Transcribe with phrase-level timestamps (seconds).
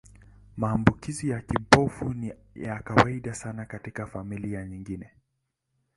[0.57, 5.09] Maambukizi ya kibofu ni ya kawaida sana katika familia nyingine.